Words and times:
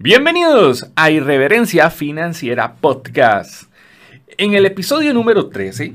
Bienvenidos 0.00 0.92
a 0.94 1.10
Irreverencia 1.10 1.90
Financiera 1.90 2.76
Podcast. 2.76 3.64
En 4.36 4.54
el 4.54 4.64
episodio 4.64 5.12
número 5.12 5.48
13 5.48 5.92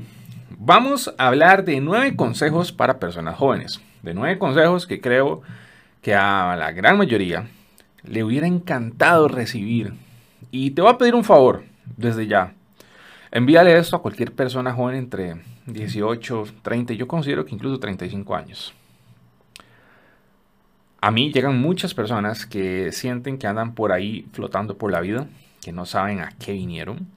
vamos 0.58 1.14
a 1.16 1.28
hablar 1.28 1.64
de 1.64 1.80
nueve 1.80 2.14
consejos 2.14 2.70
para 2.70 2.98
personas 2.98 3.36
jóvenes. 3.36 3.80
De 4.02 4.12
nueve 4.12 4.38
consejos 4.38 4.86
que 4.86 5.00
creo 5.00 5.40
que 6.02 6.14
a 6.14 6.54
la 6.54 6.70
gran 6.72 6.98
mayoría 6.98 7.48
le 8.02 8.22
hubiera 8.22 8.46
encantado 8.46 9.26
recibir. 9.26 9.94
Y 10.50 10.72
te 10.72 10.82
voy 10.82 10.90
a 10.90 10.98
pedir 10.98 11.14
un 11.14 11.24
favor 11.24 11.64
desde 11.96 12.26
ya. 12.26 12.52
Envíale 13.30 13.74
esto 13.78 13.96
a 13.96 14.02
cualquier 14.02 14.32
persona 14.32 14.74
joven 14.74 14.96
entre 14.96 15.36
18, 15.64 16.44
30, 16.60 16.92
yo 16.92 17.08
considero 17.08 17.46
que 17.46 17.54
incluso 17.54 17.80
35 17.80 18.34
años. 18.34 18.74
A 21.04 21.10
mí 21.10 21.30
llegan 21.30 21.60
muchas 21.60 21.92
personas 21.92 22.46
que 22.46 22.90
sienten 22.90 23.36
que 23.36 23.46
andan 23.46 23.74
por 23.74 23.92
ahí 23.92 24.26
flotando 24.32 24.78
por 24.78 24.90
la 24.90 25.02
vida, 25.02 25.26
que 25.60 25.70
no 25.70 25.84
saben 25.84 26.20
a 26.20 26.32
qué 26.42 26.54
vinieron. 26.54 27.08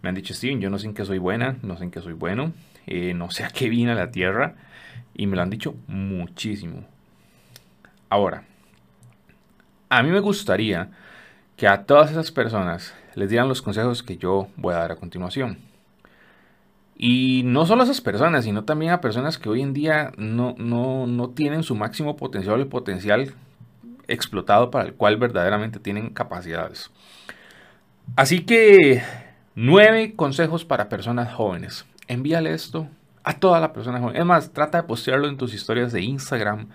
Me 0.00 0.08
han 0.08 0.14
dicho, 0.14 0.32
Steven, 0.32 0.60
yo 0.60 0.70
no 0.70 0.78
sé 0.78 0.86
en 0.86 0.94
qué 0.94 1.04
soy 1.04 1.18
buena, 1.18 1.56
no 1.62 1.76
sé 1.76 1.82
en 1.82 1.90
qué 1.90 2.00
soy 2.00 2.12
bueno, 2.12 2.52
eh, 2.86 3.14
no 3.14 3.32
sé 3.32 3.42
a 3.42 3.48
qué 3.48 3.68
vine 3.68 3.90
a 3.90 3.94
la 3.96 4.12
tierra. 4.12 4.54
Y 5.12 5.26
me 5.26 5.34
lo 5.34 5.42
han 5.42 5.50
dicho 5.50 5.74
muchísimo. 5.88 6.84
Ahora, 8.10 8.44
a 9.88 10.04
mí 10.04 10.10
me 10.10 10.20
gustaría 10.20 10.92
que 11.56 11.66
a 11.66 11.82
todas 11.82 12.12
esas 12.12 12.30
personas 12.30 12.94
les 13.16 13.28
dieran 13.28 13.48
los 13.48 13.60
consejos 13.60 14.04
que 14.04 14.18
yo 14.18 14.46
voy 14.54 14.72
a 14.74 14.78
dar 14.78 14.92
a 14.92 14.96
continuación. 14.96 15.58
Y 16.98 17.42
no 17.44 17.66
solo 17.66 17.82
a 17.82 17.84
esas 17.84 18.00
personas, 18.00 18.44
sino 18.44 18.64
también 18.64 18.92
a 18.92 19.02
personas 19.02 19.36
que 19.36 19.50
hoy 19.50 19.60
en 19.60 19.74
día 19.74 20.12
no, 20.16 20.54
no, 20.56 21.30
tienen 21.30 21.62
su 21.62 21.74
máximo 21.74 22.16
potencial, 22.16 22.58
el 22.58 22.68
potencial 22.68 23.34
explotado 24.08 24.70
para 24.70 24.86
el 24.86 24.94
cual 24.94 25.18
verdaderamente 25.18 25.78
tienen 25.78 26.08
capacidades. 26.10 26.90
Así 28.14 28.46
que 28.46 29.02
nueve 29.54 30.14
consejos 30.16 30.64
para 30.64 30.88
personas 30.88 31.34
jóvenes. 31.34 31.84
Envíale 32.08 32.54
esto 32.54 32.88
a 33.24 33.34
toda 33.34 33.60
la 33.60 33.74
persona 33.74 34.00
joven. 34.00 34.16
Es 34.16 34.24
más, 34.24 34.52
trata 34.52 34.80
de 34.80 34.88
postearlo 34.88 35.28
en 35.28 35.36
tus 35.36 35.52
historias 35.52 35.92
de 35.92 36.00
Instagram. 36.00 36.68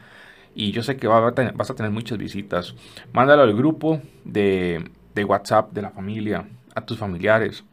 Y 0.53 0.71
yo 0.71 0.83
sé 0.83 0.97
que 0.97 1.07
vas 1.07 1.69
a 1.71 1.75
tener 1.75 1.91
muchas 1.91 2.17
visitas. 2.19 2.75
Mándalo 3.11 3.41
al 3.41 3.55
grupo 3.55 4.01
de, 4.23 4.91
de 5.15 5.23
WhatsApp 5.23 5.71
de 5.71 5.81
la 5.81 5.89
familia, 5.89 6.45
a 6.75 6.81
tus 6.81 6.97
familiares. 6.97 7.63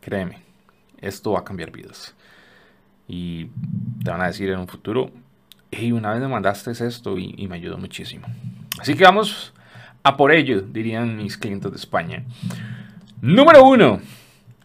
Créeme 0.00 0.45
esto 1.06 1.32
va 1.32 1.40
a 1.40 1.44
cambiar 1.44 1.70
vidas. 1.70 2.14
Y 3.08 3.46
te 4.02 4.10
van 4.10 4.20
a 4.20 4.26
decir 4.26 4.50
en 4.50 4.58
un 4.58 4.68
futuro, 4.68 5.10
hey, 5.70 5.92
una 5.92 6.12
vez 6.12 6.20
me 6.20 6.28
mandaste 6.28 6.70
esto 6.70 7.18
y, 7.18 7.46
me 7.48 7.56
ayudó 7.56 7.78
muchísimo. 7.78 8.26
Así 8.78 8.94
que 8.94 9.04
vamos 9.04 9.52
a 10.02 10.16
por 10.16 10.32
ello, 10.32 10.60
dirían 10.60 11.16
mis 11.16 11.36
clientes 11.36 11.70
de 11.70 11.76
España. 11.76 12.24
Número 13.20 13.64
uno, 13.64 14.00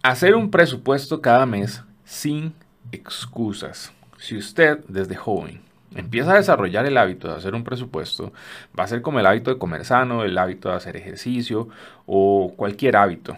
hacer 0.03 0.35
un 0.35 0.51
presupuesto 0.51 1.21
cada 1.21 1.45
mes 1.45 1.83
sin 2.03 2.53
excusas. 2.91 3.91
Si 4.17 4.37
usted 4.37 4.79
desde 4.87 5.15
joven 5.15 5.61
empieza 5.95 6.31
a 6.31 6.37
desarrollar 6.37 6.85
el 6.85 6.97
hábito 6.97 7.27
de 7.27 7.35
hacer 7.35 7.53
un 7.53 7.63
presupuesto, 7.63 8.31
va 8.77 8.83
a 8.83 8.87
ser 8.87 9.01
como 9.01 9.19
el 9.19 9.25
hábito 9.25 9.51
de 9.51 9.57
comer 9.57 9.83
sano, 9.85 10.23
el 10.23 10.37
hábito 10.37 10.69
de 10.69 10.75
hacer 10.75 10.95
ejercicio 10.95 11.69
o 12.05 12.53
cualquier 12.55 12.95
hábito. 12.95 13.37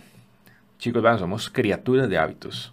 Chicos, 0.78 1.02
vean, 1.02 1.20
somos 1.20 1.50
criaturas 1.50 2.10
de 2.10 2.18
hábitos. 2.18 2.73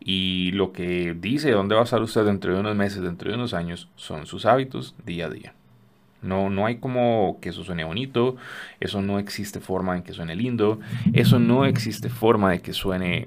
Y 0.00 0.52
lo 0.52 0.72
que 0.72 1.14
dice 1.14 1.50
dónde 1.50 1.74
va 1.74 1.82
a 1.82 1.84
estar 1.84 2.02
usted 2.02 2.24
dentro 2.24 2.54
de 2.54 2.60
unos 2.60 2.74
meses, 2.74 3.02
dentro 3.02 3.30
de 3.30 3.36
unos 3.36 3.54
años, 3.54 3.88
son 3.96 4.26
sus 4.26 4.46
hábitos 4.46 4.94
día 5.04 5.26
a 5.26 5.30
día. 5.30 5.54
No, 6.22 6.50
no 6.50 6.66
hay 6.66 6.76
como 6.76 7.38
que 7.40 7.50
eso 7.50 7.64
suene 7.64 7.84
bonito, 7.84 8.36
eso 8.78 9.00
no 9.00 9.18
existe 9.18 9.60
forma 9.60 9.96
en 9.96 10.02
que 10.02 10.12
suene 10.12 10.36
lindo, 10.36 10.80
eso 11.12 11.38
no 11.38 11.64
existe 11.64 12.10
forma 12.10 12.50
de 12.50 12.60
que 12.60 12.72
suene, 12.74 13.26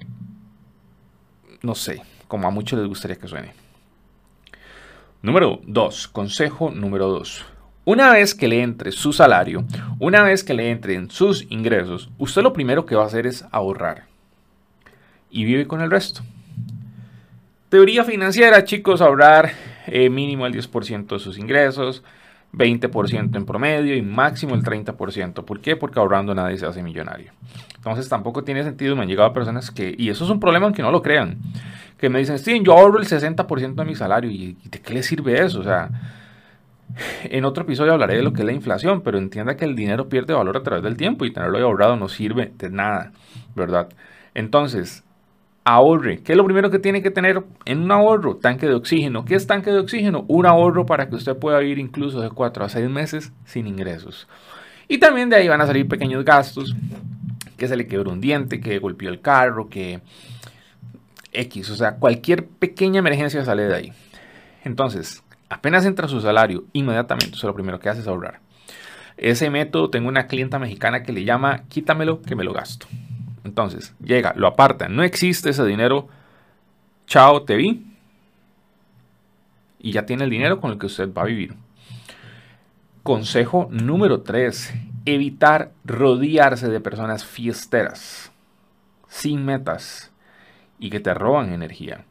no 1.62 1.74
sé, 1.74 2.02
como 2.28 2.47
a 2.47 2.52
muchos 2.52 2.78
les 2.80 2.88
gustaría 2.88 3.18
que 3.18 3.28
suene. 3.28 3.53
Número 5.24 5.62
2, 5.66 6.08
consejo 6.09 6.70
número 6.70 7.08
2. 7.08 7.46
Una 7.86 8.12
vez 8.12 8.36
que 8.36 8.47
le 8.47 8.62
entre 8.62 8.92
su 8.92 9.12
salario, 9.12 9.66
una 10.00 10.22
vez 10.22 10.44
que 10.44 10.53
le 10.53 10.70
entren 10.70 11.09
sus 11.09 11.46
ingresos, 11.50 12.09
usted 12.18 12.44
lo 12.44 12.53
primero 12.53 12.86
que 12.86 12.96
va 12.96 13.03
a 13.03 13.08
hacer 13.08 13.26
es 13.26 13.46
ahorrar. 13.52 14.06
Y 15.31 15.46
vive 15.46 15.66
con 15.66 15.81
el 15.81 15.90
resto. 15.90 16.22
Teoría 17.73 18.03
financiera, 18.03 18.63
chicos, 18.66 19.01
ahorrar 19.01 19.50
eh, 19.88 20.07
mínimo 20.07 20.45
el 20.45 20.53
10% 20.53 21.07
de 21.07 21.17
sus 21.17 21.39
ingresos, 21.39 22.03
20% 22.53 23.35
en 23.35 23.45
promedio 23.47 23.95
y 23.95 24.03
máximo 24.03 24.53
el 24.53 24.61
30%. 24.61 25.44
¿Por 25.44 25.59
qué? 25.59 25.75
Porque 25.75 25.97
ahorrando 25.97 26.35
nadie 26.35 26.59
se 26.59 26.67
hace 26.67 26.84
millonario. 26.84 27.31
Entonces 27.75 28.07
tampoco 28.07 28.44
tiene 28.44 28.63
sentido, 28.63 28.95
me 28.95 29.01
han 29.01 29.07
llegado 29.07 29.34
personas 29.34 29.72
que, 29.72 29.95
y 29.97 30.09
eso 30.09 30.23
es 30.23 30.29
un 30.29 30.39
problema 30.39 30.67
aunque 30.67 30.84
no 30.84 30.91
lo 30.91 31.01
crean, 31.01 31.39
que 31.97 32.09
me 32.09 32.19
dicen, 32.19 32.38
sí, 32.38 32.61
yo 32.63 32.73
ahorro 32.73 33.00
el 33.00 33.07
60% 33.07 33.73
de 33.73 33.85
mi 33.85 33.95
salario. 33.95 34.29
¿Y 34.29 34.55
de 34.66 34.79
qué 34.79 34.94
le 34.94 35.01
sirve 35.01 35.44
eso? 35.44 35.61
O 35.61 35.63
sea, 35.63 35.90
en 37.23 37.44
otro 37.44 37.63
episodio 37.63 37.94
hablaré 37.94 38.17
de 38.17 38.22
lo 38.22 38.34
que 38.34 38.41
es 38.41 38.45
la 38.45 38.53
inflación, 38.53 39.01
pero 39.01 39.17
entienda 39.17 39.57
que 39.57 39.66
el 39.66 39.75
dinero 39.75 40.09
pierde 40.09 40.35
valor 40.35 40.57
a 40.57 40.61
través 40.61 40.84
del 40.84 40.95
tiempo 40.95 41.25
y 41.25 41.34
tenerlo 41.34 41.57
ahorrado 41.57 41.95
no 41.95 42.07
sirve 42.07 42.53
de 42.55 42.69
nada, 42.69 43.13
¿verdad? 43.55 43.90
Entonces, 44.35 45.03
ahorre. 45.66 46.19
¿Qué 46.24 46.34
es 46.34 46.38
lo 46.38 46.46
primero 46.46 46.69
que 46.69 46.79
tiene 46.79 47.01
que 47.01 47.12
tener 47.12 47.44
en 47.66 47.81
un 47.81 47.91
ahorro? 47.91 48.35
Tanque 48.38 48.68
de 48.68 48.74
oxígeno. 48.74 49.25
¿Qué 49.25 49.35
es 49.35 49.47
tanque 49.47 49.72
de 49.72 49.79
oxígeno? 49.79 50.25
Un 50.28 50.46
ahorro 50.46 50.85
para 50.85 51.07
que 51.07 51.16
usted 51.16 51.38
pueda 51.38 51.59
vivir 51.59 51.79
incluso 51.79 52.22
de 52.22 52.29
4 52.29 52.66
a 52.66 52.69
6 52.69 52.90
meses 52.90 53.31
sin 53.46 53.68
ingresos. 53.68 54.28
Y 54.88 54.97
también 54.97 55.29
de 55.29 55.38
ahí 55.38 55.47
van 55.47 55.62
a 55.62 55.68
salir 55.68 55.88
pequeños 55.88 56.25
gastos, 56.25 56.75
que 57.57 57.68
se 57.68 57.78
le 57.78 57.88
quebró 57.88 58.12
un 58.12 58.19
diente, 58.22 58.59
que 58.59 58.79
golpeó 58.79 59.09
el 59.09 59.22
carro, 59.22 59.69
que 59.69 60.02
X, 61.31 61.69
o 61.69 61.75
sea, 61.75 61.96
cualquier 61.96 62.46
pequeña 62.46 63.00
emergencia 63.00 63.46
sale 63.46 63.63
de 63.63 63.75
ahí. 63.75 63.94
Entonces, 64.63 65.23
apenas 65.50 65.85
entra 65.85 66.07
su 66.07 66.19
salario, 66.19 66.66
inmediatamente, 66.73 67.35
eso 67.35 67.47
lo 67.47 67.53
primero 67.53 67.79
que 67.79 67.90
hace 67.90 68.02
es 68.02 68.07
ahorrar. 68.07 68.40
Ese 69.18 69.50
método, 69.50 69.90
tengo 69.90 70.09
una 70.09 70.28
clienta 70.28 70.59
mexicana 70.59 71.03
que 71.03 71.13
le 71.13 71.23
llama 71.23 71.63
quítamelo 71.69 72.22
que 72.22 72.35
me 72.35 72.44
lo 72.44 72.52
gasto. 72.52 72.88
Entonces, 73.44 73.94
llega, 74.04 74.34
lo 74.36 74.48
aparta, 74.48 74.88
no 74.88 75.04
existe 75.04 75.50
ese 75.50 75.66
dinero, 75.66 76.08
chao, 77.08 77.44
te 77.44 77.56
vi. 77.56 77.86
Y 79.80 79.92
ya 79.92 80.06
tiene 80.06 80.24
el 80.24 80.30
dinero 80.30 80.62
con 80.62 80.72
el 80.72 80.78
que 80.78 80.86
usted 80.86 81.14
va 81.14 81.24
a 81.24 81.26
vivir. 81.26 81.56
Consejo 83.03 83.68
número 83.70 84.22
3. 84.22 84.74
Evitar 85.06 85.74
rodearse 85.84 86.70
de 86.70 86.80
personas 86.80 87.26
fiesteras, 87.26 88.32
sin 89.09 89.44
metas 89.44 90.14
y 90.80 90.90
que 90.90 91.02
te 91.02 91.14
roban 91.14 91.52
energía. 91.52 92.06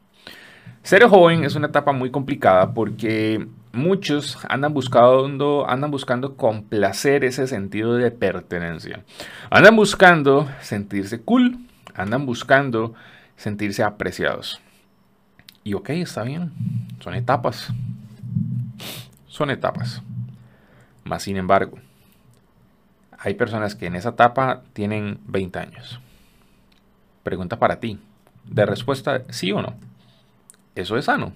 Ser 0.82 1.04
joven 1.08 1.44
es 1.44 1.54
una 1.54 1.68
etapa 1.68 1.92
muy 1.92 2.10
complicada 2.10 2.74
porque 2.74 3.46
muchos 3.72 4.38
andan 4.48 4.74
buscando, 4.74 5.68
andan 5.68 5.90
buscando 5.90 6.36
complacer 6.36 7.24
ese 7.24 7.46
sentido 7.46 7.94
de 7.94 8.10
pertenencia. 8.10 9.04
Andan 9.50 9.76
buscando 9.76 10.48
sentirse 10.60 11.20
cool, 11.20 11.58
andan 11.94 12.26
buscando 12.26 12.94
sentirse 13.36 13.82
apreciados. 13.82 14.60
Y 15.64 15.74
ok, 15.74 15.90
está 15.90 16.22
bien, 16.22 16.52
son 17.00 17.14
etapas. 17.14 17.72
Son 19.26 19.50
etapas. 19.50 20.02
Más 21.04 21.22
sin 21.22 21.36
embargo, 21.36 21.78
hay 23.18 23.34
personas 23.34 23.74
que 23.74 23.86
en 23.86 23.94
esa 23.94 24.10
etapa 24.10 24.62
tienen 24.72 25.18
20 25.26 25.58
años. 25.58 26.00
Pregunta 27.22 27.58
para 27.58 27.78
ti. 27.80 27.98
De 28.44 28.66
respuesta, 28.66 29.22
sí 29.28 29.52
o 29.52 29.62
no. 29.62 29.74
Eso 30.74 30.96
es 30.96 31.04
sano. 31.04 31.32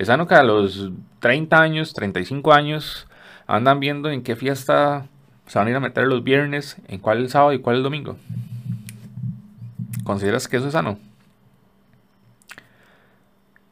Es 0.00 0.06
sano 0.06 0.26
que 0.26 0.34
a 0.34 0.42
los 0.42 0.90
30 1.18 1.60
años, 1.60 1.92
35 1.92 2.54
años, 2.54 3.06
andan 3.46 3.80
viendo 3.80 4.08
en 4.08 4.22
qué 4.22 4.34
fiesta 4.34 5.04
se 5.44 5.58
van 5.58 5.66
a 5.66 5.70
ir 5.72 5.76
a 5.76 5.80
meter 5.80 6.06
los 6.06 6.24
viernes, 6.24 6.78
en 6.88 7.00
cuál 7.00 7.18
el 7.18 7.28
sábado 7.28 7.52
y 7.52 7.58
cuál 7.58 7.76
el 7.76 7.82
domingo. 7.82 8.16
¿Consideras 10.02 10.48
que 10.48 10.56
eso 10.56 10.68
es 10.68 10.72
sano? 10.72 10.98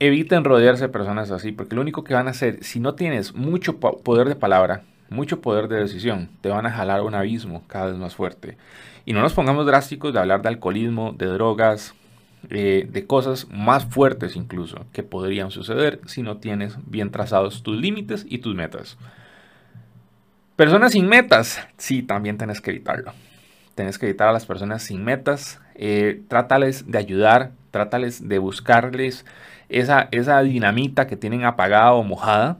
Eviten 0.00 0.44
rodearse 0.44 0.82
de 0.82 0.88
personas 0.90 1.30
así, 1.30 1.50
porque 1.50 1.74
lo 1.74 1.80
único 1.80 2.04
que 2.04 2.12
van 2.12 2.28
a 2.28 2.32
hacer, 2.32 2.62
si 2.62 2.78
no 2.78 2.94
tienes 2.94 3.34
mucho 3.34 3.78
poder 3.78 4.28
de 4.28 4.36
palabra, 4.36 4.82
mucho 5.08 5.40
poder 5.40 5.66
de 5.68 5.80
decisión, 5.80 6.28
te 6.42 6.50
van 6.50 6.66
a 6.66 6.70
jalar 6.70 7.00
un 7.00 7.14
abismo 7.14 7.64
cada 7.68 7.86
vez 7.86 7.96
más 7.96 8.14
fuerte. 8.14 8.58
Y 9.06 9.14
no 9.14 9.22
nos 9.22 9.32
pongamos 9.32 9.64
drásticos 9.64 10.12
de 10.12 10.20
hablar 10.20 10.42
de 10.42 10.48
alcoholismo, 10.50 11.14
de 11.16 11.24
drogas, 11.24 11.94
eh, 12.50 12.88
de 12.90 13.06
cosas 13.06 13.48
más 13.50 13.84
fuertes 13.84 14.36
incluso 14.36 14.86
que 14.92 15.02
podrían 15.02 15.50
suceder 15.50 16.00
si 16.06 16.22
no 16.22 16.38
tienes 16.38 16.76
bien 16.86 17.10
trazados 17.10 17.62
tus 17.62 17.76
límites 17.76 18.26
y 18.28 18.38
tus 18.38 18.54
metas. 18.54 18.96
Personas 20.56 20.92
sin 20.92 21.08
metas, 21.08 21.60
sí, 21.76 22.02
también 22.02 22.38
tienes 22.38 22.60
que 22.60 22.70
evitarlo. 22.70 23.12
Tienes 23.74 23.98
que 23.98 24.06
evitar 24.06 24.28
a 24.28 24.32
las 24.32 24.44
personas 24.44 24.82
sin 24.82 25.04
metas. 25.04 25.60
Eh, 25.76 26.22
trátales 26.26 26.90
de 26.90 26.98
ayudar, 26.98 27.52
trátales 27.70 28.28
de 28.28 28.38
buscarles 28.38 29.24
esa, 29.68 30.08
esa 30.10 30.40
dinamita 30.40 31.06
que 31.06 31.16
tienen 31.16 31.44
apagada 31.44 31.92
o 31.92 32.02
mojada 32.02 32.58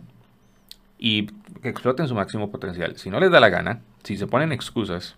y 0.99 1.27
que 1.63 1.69
exploten 1.69 2.07
su 2.07 2.15
máximo 2.15 2.51
potencial. 2.51 2.97
Si 2.97 3.11
no 3.11 3.19
les 3.19 3.31
da 3.31 3.41
la 3.41 3.49
gana, 3.49 3.81
si 4.05 4.17
se 4.17 4.27
ponen 4.27 4.53
excusas, 4.53 5.17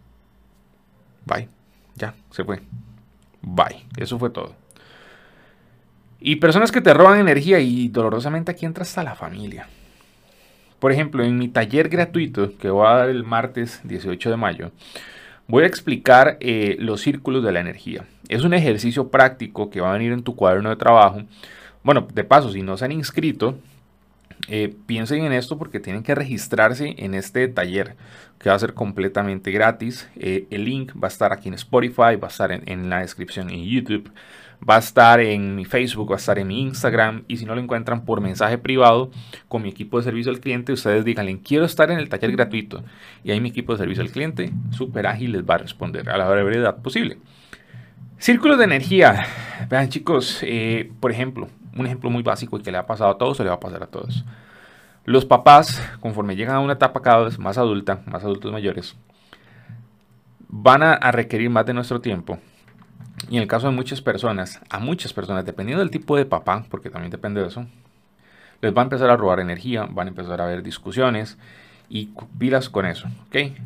bye, 1.27 1.49
ya, 1.97 2.15
se 2.31 2.45
fue. 2.45 2.61
Bye, 3.43 3.87
eso 3.97 4.19
fue 4.19 4.31
todo. 4.31 4.55
Y 6.21 6.37
personas 6.37 6.71
que 6.71 6.81
te 6.81 6.93
roban 6.93 7.19
energía 7.19 7.61
y 7.61 7.89
dolorosamente 7.89 8.53
aquí 8.53 8.67
entra 8.67 8.83
hasta 8.83 9.03
la 9.03 9.15
familia. 9.15 9.69
Por 10.79 10.93
ejemplo, 10.93 11.25
en 11.25 11.39
mi 11.39 11.49
taller 11.49 11.89
gratuito 11.89 12.57
que 12.59 12.71
voy 12.71 12.87
a 12.87 12.97
dar 12.97 13.11
el 13.11 13.25
martes 13.25 13.81
18 13.85 14.31
de 14.31 14.37
mayo, 14.37 14.73
voy 15.47 15.65
a 15.65 15.67
explicar 15.67 16.37
eh, 16.41 16.77
los 16.79 17.01
círculos 17.01 17.43
de 17.43 17.53
la 17.53 17.61
energía. 17.61 18.05
Es 18.29 18.45
un 18.45 18.55
ejercicio 18.55 19.09
práctico 19.09 19.71
que 19.71 19.81
va 19.81 19.91
a 19.91 19.95
venir 19.95 20.13
en 20.13 20.23
tu 20.23 20.37
cuaderno 20.37 20.71
de 20.71 20.77
trabajo. 20.77 21.23
Bueno, 21.83 22.07
de 22.13 22.25
paso, 22.25 22.51
si 22.51 22.63
no 22.63 22.77
se 22.77 22.85
han 22.85 22.93
inscrito, 22.93 23.59
eh, 24.53 24.75
piensen 24.85 25.23
en 25.23 25.33
esto 25.33 25.59
porque 25.59 25.79
tienen 25.79 26.03
que 26.03 26.13
registrarse 26.13 26.97
en 26.99 27.15
este 27.15 27.47
taller 27.47 27.95
que 28.41 28.49
va 28.49 28.57
a 28.57 28.59
ser 28.59 28.75
completamente 28.75 29.53
gratis. 29.53 30.11
Eh, 30.17 30.49
el 30.51 30.65
link 30.65 30.93
va 31.01 31.07
a 31.07 31.09
estar 31.09 31.33
aquí 31.33 31.47
en 31.47 31.55
Spotify, 31.55 32.17
va 32.17 32.27
a 32.27 32.31
estar 32.31 32.51
en, 32.51 32.91
la 32.91 32.99
descripción 32.99 33.49
en 33.49 33.63
YouTube, 33.63 34.11
va 34.69 34.75
a 34.75 34.79
estar 34.81 35.21
en 35.21 35.55
mi 35.55 35.65
Facebook, 35.65 36.11
va 36.11 36.17
a 36.17 36.19
estar 36.19 36.37
en 36.41 36.49
mi 36.49 36.63
Instagram 36.63 37.23
y 37.29 37.37
si 37.37 37.45
no 37.45 37.55
lo 37.55 37.61
encuentran 37.61 38.05
por 38.05 38.21
mensaje 38.21 38.59
privado 38.59 39.13
con 39.47 39.63
mi 39.63 39.69
equipo 39.69 39.99
de 39.99 40.03
servicio 40.03 40.33
al 40.33 40.41
cliente, 40.41 40.73
ustedes 40.73 41.05
díganle, 41.05 41.39
quiero 41.45 41.65
estar 41.65 41.89
en 41.93 42.01
el 42.01 42.09
taller 42.09 42.33
gratuito 42.33 42.83
y 43.23 43.31
ahí 43.31 43.41
mi 43.41 43.51
equipo 43.51 43.73
de 43.75 43.79
servicio 43.79 44.03
al 44.03 44.11
cliente, 44.11 44.51
súper 44.73 45.07
ágil, 45.07 45.31
les 45.31 45.45
va 45.45 45.55
a 45.55 45.59
responder 45.59 46.11
a 46.11 46.19
la 46.19 46.29
brevedad 46.29 46.83
posible. 46.83 47.19
Círculos 48.19 48.59
de 48.59 48.65
energía. 48.65 49.27
Vean 49.69 49.89
chicos, 49.91 50.41
eh, 50.43 50.91
por 50.99 51.13
ejemplo, 51.13 51.49
un 51.77 51.87
ejemplo 51.87 52.11
muy 52.11 52.23
básico 52.23 52.59
y 52.59 52.63
que 52.63 52.73
le 52.73 52.79
ha 52.79 52.87
pasado 52.87 53.11
a 53.11 53.19
todos, 53.19 53.37
se 53.37 53.45
le 53.45 53.51
va 53.51 53.57
a 53.57 53.61
pasar 53.61 53.83
a 53.83 53.87
todos. 53.87 54.25
Los 55.05 55.25
papás, 55.25 55.83
conforme 56.01 56.37
llegan 56.37 56.57
a 56.57 56.61
una 56.61 56.75
etapa 56.75 57.01
cada 57.03 57.25
vez 57.25 57.39
más 57.39 57.59
adulta, 57.59 58.01
más 58.07 58.23
adultos 58.23 58.53
mayores, 58.53 58.97
van 60.49 60.83
a, 60.83 60.97
requerir 61.11 61.51
más 61.51 61.65
de 61.67 61.75
nuestro 61.75 62.01
tiempo. 62.01 62.39
Y 63.29 63.37
en 63.37 63.43
el 63.43 63.49
caso 63.49 63.69
de 63.69 63.75
muchas 63.75 64.01
personas, 64.01 64.61
a 64.69 64.79
muchas 64.79 65.13
personas, 65.13 65.45
dependiendo 65.45 65.81
del 65.81 65.91
tipo 65.91 66.17
de 66.17 66.27
papá, 66.27 66.65
porque 66.71 66.91
también 66.91 67.11
depende 67.11 67.41
de 67.41 67.49
eso, 67.49 67.67
les 68.61 68.75
va 68.75 68.83
a 68.83 68.85
empezar 68.85 69.11
a 69.11 69.17
robar 69.17 69.41
energía, 69.41 69.87
van 69.91 70.09
a 70.09 70.11
empezar 70.11 70.41
a 70.41 70.45
haber 70.45 70.63
discusiones 70.63 71.39
y 71.89 72.11
pilas 72.39 72.69
con 72.69 72.87
eso, 72.87 73.09
¿ok? 73.27 73.57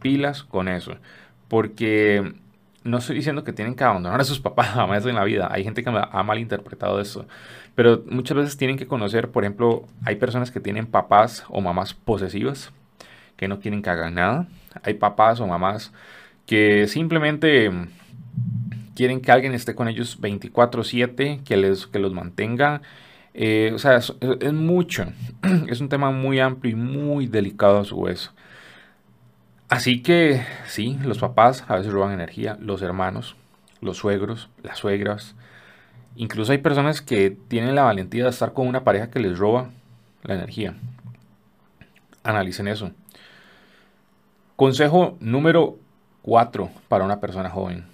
Pilas 0.00 0.42
con 0.42 0.68
eso. 0.68 0.96
Porque 1.48 2.34
no 2.84 2.98
estoy 2.98 3.16
diciendo 3.16 3.44
que 3.44 3.52
tienen 3.52 3.74
que 3.74 3.84
abandonar 3.84 4.20
a 4.20 4.24
sus 4.24 4.40
papás 4.40 4.68
jamás 4.74 5.06
en 5.06 5.14
la 5.14 5.24
vida. 5.24 5.48
Hay 5.50 5.64
gente 5.64 5.82
que 5.82 5.90
ha 5.90 6.22
malinterpretado 6.22 7.00
eso. 7.00 7.26
Pero 7.74 8.02
muchas 8.06 8.36
veces 8.36 8.56
tienen 8.56 8.76
que 8.76 8.86
conocer, 8.86 9.30
por 9.30 9.44
ejemplo, 9.44 9.86
hay 10.04 10.16
personas 10.16 10.50
que 10.50 10.60
tienen 10.60 10.86
papás 10.86 11.44
o 11.48 11.60
mamás 11.60 11.94
posesivas 11.94 12.70
que 13.36 13.48
no 13.48 13.60
quieren 13.60 13.82
que 13.82 13.90
hagan 13.90 14.14
nada. 14.14 14.46
Hay 14.82 14.94
papás 14.94 15.40
o 15.40 15.46
mamás 15.46 15.92
que 16.46 16.86
simplemente 16.86 17.70
quieren 18.94 19.20
que 19.20 19.32
alguien 19.32 19.54
esté 19.54 19.74
con 19.74 19.88
ellos 19.88 20.20
24/7, 20.20 21.42
que, 21.44 21.56
les, 21.56 21.86
que 21.86 21.98
los 21.98 22.12
mantenga. 22.12 22.82
Eh, 23.34 23.72
o 23.74 23.78
sea, 23.78 23.96
es, 23.96 24.12
es, 24.40 24.52
mucho. 24.52 25.06
Es 25.68 25.80
un 25.80 25.88
tema 25.88 26.10
muy 26.10 26.38
amplio 26.38 26.72
y 26.72 26.76
muy 26.76 27.26
delicado 27.26 27.80
a 27.80 27.84
su 27.84 28.00
vez. 28.02 28.30
Así 29.72 30.02
que 30.02 30.44
sí, 30.66 30.98
los 31.02 31.16
papás 31.16 31.64
a 31.66 31.76
veces 31.76 31.94
roban 31.94 32.12
energía, 32.12 32.58
los 32.60 32.82
hermanos, 32.82 33.36
los 33.80 33.96
suegros, 33.96 34.50
las 34.62 34.76
suegras. 34.76 35.34
Incluso 36.14 36.52
hay 36.52 36.58
personas 36.58 37.00
que 37.00 37.30
tienen 37.48 37.74
la 37.74 37.84
valentía 37.84 38.24
de 38.24 38.28
estar 38.28 38.52
con 38.52 38.68
una 38.68 38.84
pareja 38.84 39.08
que 39.08 39.18
les 39.18 39.38
roba 39.38 39.70
la 40.24 40.34
energía. 40.34 40.74
Analicen 42.22 42.68
eso. 42.68 42.90
Consejo 44.56 45.16
número 45.20 45.78
4 46.20 46.68
para 46.88 47.06
una 47.06 47.20
persona 47.20 47.48
joven. 47.48 47.86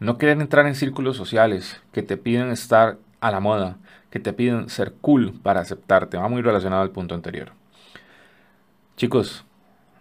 No 0.00 0.18
querer 0.18 0.38
entrar 0.38 0.66
en 0.66 0.74
círculos 0.74 1.16
sociales 1.16 1.80
que 1.92 2.02
te 2.02 2.18
piden 2.18 2.50
estar 2.50 2.98
a 3.22 3.30
la 3.30 3.40
moda, 3.40 3.78
que 4.10 4.20
te 4.20 4.34
piden 4.34 4.68
ser 4.68 4.92
cool 5.00 5.32
para 5.42 5.60
aceptarte. 5.60 6.18
Va 6.18 6.28
muy 6.28 6.42
relacionado 6.42 6.82
al 6.82 6.90
punto 6.90 7.14
anterior. 7.14 7.52
Chicos, 8.98 9.46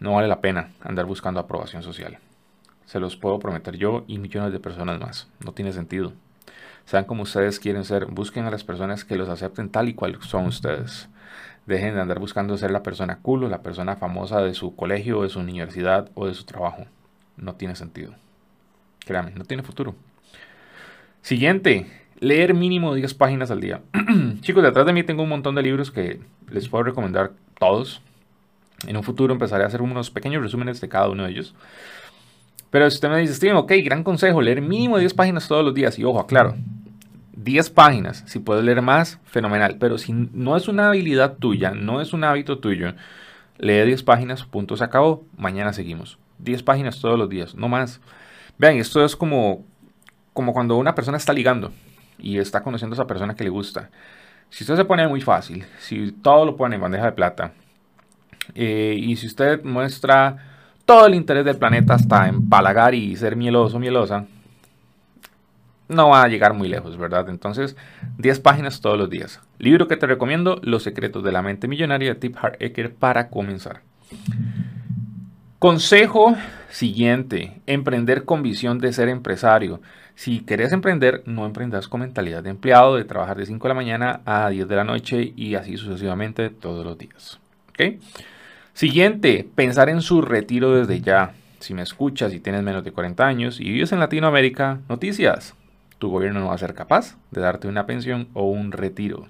no 0.04 0.12
vale 0.12 0.28
la 0.28 0.42
pena 0.42 0.72
andar 0.82 1.06
buscando 1.06 1.40
aprobación 1.40 1.82
social. 1.82 2.20
Se 2.86 3.00
los 3.00 3.16
puedo 3.16 3.40
prometer 3.40 3.78
yo 3.78 4.04
y 4.06 4.18
millones 4.18 4.52
de 4.52 4.60
personas 4.60 5.00
más. 5.00 5.30
No 5.46 5.54
tiene 5.54 5.72
sentido. 5.72 6.12
Sean 6.84 7.06
como 7.06 7.24
ustedes 7.24 7.58
quieren 7.58 7.86
ser. 7.86 8.08
Busquen 8.08 8.44
a 8.44 8.52
las 8.52 8.66
personas 8.66 9.06
que 9.06 9.16
los 9.16 9.30
acepten 9.30 9.70
tal 9.70 9.88
y 9.88 9.94
cual 9.94 10.18
son 10.20 10.48
ustedes. 10.48 11.08
Dejen 11.68 11.96
de 11.96 12.02
andar 12.02 12.20
buscando 12.20 12.58
ser 12.58 12.72
la 12.72 12.84
persona 12.84 13.20
cool 13.22 13.46
o 13.46 13.48
la 13.48 13.62
persona 13.62 13.96
famosa 13.96 14.42
de 14.42 14.54
su 14.54 14.76
colegio, 14.76 15.22
de 15.24 15.30
su 15.30 15.40
universidad 15.40 16.12
o 16.16 16.28
de 16.28 16.34
su 16.34 16.44
trabajo. 16.44 16.86
No 17.38 17.56
tiene 17.56 17.78
sentido. 17.78 18.14
Créanme, 19.06 19.32
no 19.32 19.46
tiene 19.46 19.64
futuro. 19.64 19.96
Siguiente, 21.22 21.88
leer 22.20 22.54
mínimo 22.54 22.94
10 22.94 23.14
páginas 23.14 23.52
al 23.52 23.62
día. 23.62 23.80
Chicos, 24.42 24.64
detrás 24.64 24.86
de 24.86 24.92
mí 24.92 25.04
tengo 25.04 25.24
un 25.24 25.30
montón 25.30 25.56
de 25.56 25.62
libros 25.62 25.92
que 25.92 26.20
les 26.52 26.68
puedo 26.68 26.84
recomendar 26.84 27.32
todos. 27.58 28.02
En 28.88 28.98
un 28.98 29.04
futuro 29.04 29.34
empezaré 29.34 29.64
a 29.64 29.68
hacer 29.68 29.82
unos 29.82 30.12
pequeños 30.12 30.42
resúmenes 30.42 30.82
de 30.82 30.90
cada 30.90 31.10
uno 31.10 31.24
de 31.24 31.32
ellos. 31.32 31.56
Pero 32.70 32.90
si 32.90 32.96
usted 32.96 33.10
me 33.10 33.20
dice, 33.20 33.36
Steven, 33.36 33.56
ok, 33.58 33.72
gran 33.84 34.04
consejo, 34.04 34.42
leer 34.42 34.62
mínimo 34.62 34.98
10 34.98 35.14
páginas 35.14 35.48
todos 35.48 35.64
los 35.64 35.74
días. 35.74 36.00
Y 36.00 36.04
ojo, 36.04 36.26
claro, 36.26 36.56
10 37.34 37.70
páginas. 37.70 38.24
Si 38.26 38.40
puedes 38.40 38.64
leer 38.64 38.82
más, 38.82 39.20
fenomenal. 39.26 39.78
Pero 39.80 39.98
si 39.98 40.12
no 40.14 40.58
es 40.58 40.68
una 40.68 40.88
habilidad 40.88 41.38
tuya, 41.38 41.72
no 41.72 42.02
es 42.02 42.14
un 42.14 42.24
hábito 42.24 42.60
tuyo, 42.60 42.94
lee 43.58 43.86
10 43.86 44.04
páginas, 44.04 44.44
punto, 44.44 44.76
se 44.76 44.84
acabó. 44.84 45.24
Mañana 45.38 45.72
seguimos. 45.74 46.18
10 46.40 46.64
páginas 46.64 47.00
todos 47.00 47.18
los 47.18 47.30
días, 47.30 47.56
no 47.56 47.70
más. 47.70 48.02
Vean, 48.58 48.78
esto 48.78 49.04
es 49.04 49.16
como, 49.16 49.66
como 50.34 50.54
cuando 50.54 50.78
una 50.78 50.96
persona 50.96 51.18
está 51.18 51.34
ligando 51.34 51.72
y 52.18 52.38
está 52.38 52.64
conociendo 52.64 52.94
a 52.94 52.98
esa 52.98 53.08
persona 53.08 53.36
que 53.36 53.44
le 53.44 53.50
gusta. 53.50 53.90
Si 54.50 54.64
usted 54.64 54.76
se 54.76 54.86
pone 54.86 55.08
muy 55.08 55.22
fácil, 55.22 55.66
si 55.80 56.12
todo 56.12 56.46
lo 56.46 56.56
pone 56.56 56.76
en 56.76 56.82
bandeja 56.82 57.06
de 57.06 57.12
plata, 57.12 57.54
eh, 58.56 58.96
y 58.98 59.16
si 59.16 59.28
usted 59.28 59.64
muestra 59.64 60.38
todo 60.86 61.08
el 61.08 61.16
interés 61.16 61.46
del 61.46 61.58
planeta 61.58 61.96
hasta 61.96 62.28
empalagar 62.28 62.94
y 62.94 63.16
ser 63.16 63.36
mieloso, 63.36 63.80
mielosa, 63.80 64.26
no 65.88 66.10
va 66.10 66.24
a 66.24 66.28
llegar 66.28 66.54
muy 66.54 66.68
lejos, 66.68 66.98
¿verdad? 66.98 67.30
Entonces, 67.30 67.76
10 68.18 68.40
páginas 68.40 68.82
todos 68.82 68.98
los 68.98 69.10
días. 69.10 69.42
Libro 69.60 69.88
que 69.88 69.98
te 69.98 70.08
recomiendo, 70.08 70.60
Los 70.64 70.84
secretos 70.84 71.24
de 71.24 71.32
la 71.32 71.42
mente 71.42 71.68
millonaria 71.68 72.14
de 72.14 72.20
Tip 72.20 72.38
Ecker 72.60 72.94
para 72.94 73.30
comenzar. 73.30 73.82
Consejo 75.60 76.36
siguiente, 76.70 77.62
emprender 77.68 78.26
con 78.26 78.44
visión 78.44 78.80
de 78.80 78.92
ser 78.92 79.08
empresario. 79.08 79.82
Si 80.16 80.42
querés 80.42 80.74
emprender, 80.74 81.24
no 81.26 81.46
emprendas 81.46 81.88
con 81.88 82.02
mentalidad 82.02 82.44
de 82.44 82.50
empleado, 82.50 82.96
de 82.96 83.06
trabajar 83.06 83.38
de 83.38 83.46
5 83.46 83.64
de 83.66 83.70
la 83.70 83.76
mañana 83.76 84.22
a 84.26 84.50
10 84.50 84.68
de 84.68 84.76
la 84.76 84.84
noche 84.84 85.34
y 85.36 85.56
así 85.56 85.78
sucesivamente 85.78 86.50
todos 86.50 86.86
los 86.86 86.98
días. 86.98 87.40
¿Ok? 87.70 88.00
Siguiente, 88.74 89.48
pensar 89.54 89.90
en 89.90 90.02
su 90.02 90.24
retiro 90.24 90.76
desde 90.76 91.00
ya. 91.00 91.36
Si 91.60 91.76
me 91.76 91.84
escuchas 91.84 92.34
y 92.34 92.40
tienes 92.40 92.64
menos 92.64 92.84
de 92.84 92.92
40 92.92 93.24
años 93.24 93.60
y 93.60 93.66
vives 93.66 93.92
en 93.92 94.00
Latinoamérica, 94.00 94.80
noticias. 94.90 95.54
Tu 96.00 96.10
gobierno 96.10 96.40
no 96.40 96.48
va 96.48 96.56
a 96.56 96.58
ser 96.58 96.74
capaz 96.74 97.16
de 97.30 97.40
darte 97.40 97.68
una 97.68 97.86
pensión 97.86 98.30
o 98.34 98.50
un 98.50 98.72
retiro. 98.72 99.28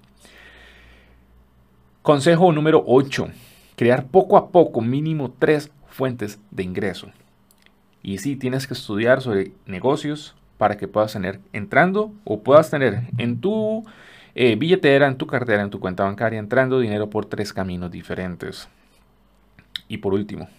Consejo 2.04 2.54
número 2.54 2.86
8. 2.88 3.28
Crear 3.76 4.06
poco 4.06 4.38
a 4.38 4.50
poco 4.50 4.80
mínimo 4.80 5.36
tres 5.38 5.72
fuentes 5.88 6.40
de 6.50 6.64
ingreso. 6.64 7.12
Y 8.02 8.20
sí, 8.20 8.38
tienes 8.38 8.66
que 8.66 8.76
estudiar 8.76 9.22
sobre 9.22 9.52
negocios 9.66 10.36
para 10.58 10.78
que 10.78 10.88
puedas 10.88 11.12
tener 11.12 11.42
entrando 11.52 12.14
o 12.24 12.44
puedas 12.44 12.70
tener 12.70 13.02
en 13.18 13.42
tu 13.42 13.84
eh, 14.36 14.56
billetera, 14.56 15.08
en 15.08 15.18
tu 15.18 15.28
cartera, 15.28 15.62
en 15.62 15.70
tu 15.70 15.82
cuenta 15.82 16.06
bancaria, 16.06 16.40
entrando 16.40 16.80
dinero 16.80 17.10
por 17.10 17.26
tres 17.26 17.52
caminos 17.52 17.92
diferentes. 17.92 18.70
Y 19.88 19.98
por 19.98 20.13
último, 20.13 20.50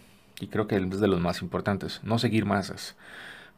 y 0.40 0.48
creo 0.48 0.66
que 0.66 0.76
es 0.76 1.00
de 1.00 1.08
los 1.08 1.20
más 1.20 1.42
importantes, 1.42 2.00
no 2.02 2.18
seguir 2.18 2.44
masas. 2.44 2.96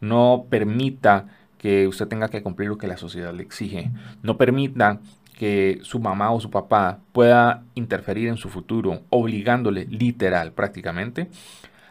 No 0.01 0.47
permita 0.49 1.27
que 1.59 1.87
usted 1.87 2.07
tenga 2.07 2.29
que 2.29 2.43
cumplir 2.43 2.69
lo 2.69 2.79
que 2.79 2.87
la 2.87 2.97
sociedad 2.97 3.33
le 3.33 3.43
exige. 3.43 3.91
No 4.23 4.37
permita 4.37 5.01
que 5.37 5.81
su 5.83 6.01
mamá 6.01 6.31
o 6.31 6.41
su 6.41 6.51
papá 6.51 6.99
pueda 7.13 7.63
interferir 7.75 8.29
en 8.29 8.37
su 8.37 8.49
futuro, 8.49 9.03
obligándole 9.11 9.87
literal 9.87 10.53
prácticamente 10.53 11.29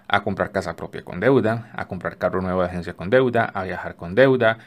a 0.07 0.23
comprar 0.23 0.51
casa 0.51 0.75
propia 0.75 1.03
con 1.03 1.19
deuda, 1.19 1.71
a 1.73 1.87
comprar 1.87 2.17
carro 2.17 2.41
nuevo 2.41 2.61
de 2.61 2.67
agencia 2.67 2.93
con 2.93 3.09
deuda, 3.09 3.45
a 3.45 3.63
viajar 3.63 3.95
con 3.95 4.15
deuda, 4.15 4.57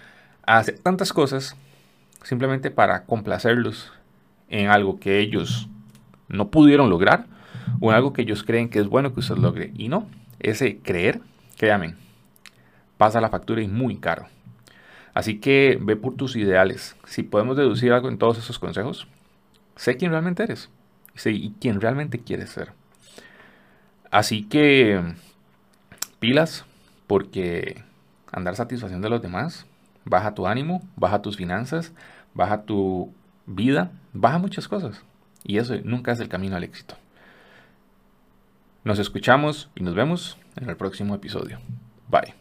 a 0.46 0.58
hacer 0.58 0.78
tantas 0.78 1.12
cosas 1.12 1.56
simplemente 2.22 2.70
para 2.70 3.04
complacerlos 3.04 3.92
en 4.48 4.68
algo 4.68 4.98
que 4.98 5.20
ellos 5.20 5.68
no 6.28 6.48
pudieron 6.48 6.90
lograr 6.90 7.26
o 7.80 7.90
algo 7.90 8.12
que 8.12 8.22
ellos 8.22 8.42
creen 8.42 8.68
que 8.68 8.78
es 8.78 8.88
bueno 8.88 9.12
que 9.12 9.20
usted 9.20 9.36
logre. 9.36 9.72
Y 9.76 9.88
no, 9.88 10.06
ese 10.40 10.78
creer, 10.78 11.20
créanme, 11.56 11.94
pasa 12.96 13.20
la 13.20 13.30
factura 13.30 13.62
y 13.62 13.68
muy 13.68 13.96
caro. 13.96 14.26
Así 15.14 15.40
que 15.40 15.78
ve 15.80 15.96
por 15.96 16.14
tus 16.14 16.36
ideales. 16.36 16.96
Si 17.04 17.22
podemos 17.22 17.56
deducir 17.56 17.92
algo 17.92 18.08
en 18.08 18.18
todos 18.18 18.38
esos 18.38 18.58
consejos, 18.58 19.08
sé 19.76 19.96
quién 19.96 20.10
realmente 20.10 20.42
eres 20.42 20.70
y 21.26 21.50
quién 21.60 21.80
realmente 21.80 22.18
quieres 22.18 22.50
ser. 22.50 22.72
Así 24.10 24.44
que 24.44 25.02
pilas, 26.20 26.64
porque 27.06 27.82
andar 28.32 28.56
satisfacción 28.56 29.02
de 29.02 29.10
los 29.10 29.22
demás 29.22 29.66
baja 30.04 30.34
tu 30.34 30.46
ánimo, 30.46 30.82
baja 30.96 31.20
tus 31.20 31.36
finanzas, 31.36 31.92
baja 32.34 32.62
tu 32.62 33.12
vida, 33.46 33.90
baja 34.12 34.38
muchas 34.38 34.68
cosas. 34.68 35.02
Y 35.44 35.58
eso 35.58 35.74
nunca 35.84 36.12
es 36.12 36.20
el 36.20 36.28
camino 36.28 36.56
al 36.56 36.64
éxito. 36.64 36.94
Nos 38.88 38.98
escuchamos 38.98 39.68
y 39.74 39.82
nos 39.82 39.94
vemos 39.94 40.38
en 40.56 40.70
el 40.70 40.76
próximo 40.78 41.14
episodio. 41.14 41.58
Bye. 42.08 42.37